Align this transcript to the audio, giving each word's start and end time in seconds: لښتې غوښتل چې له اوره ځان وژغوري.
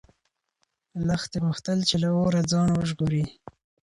لښتې 1.07 1.37
غوښتل 1.45 1.79
چې 1.89 1.95
له 2.03 2.09
اوره 2.17 2.41
ځان 2.51 2.69
وژغوري. 2.73 3.25